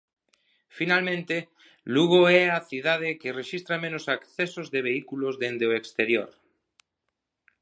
Finalmente, 0.77 1.35
Lugo 1.93 2.21
é 2.39 2.41
a 2.47 2.59
cidade 2.69 3.09
que 3.21 3.35
rexistra 3.39 3.75
menos 3.85 4.03
accesos 4.17 4.67
de 4.73 4.79
vehículos 4.87 5.33
dende 5.43 5.65
o 5.69 5.75
exterior. 5.81 6.29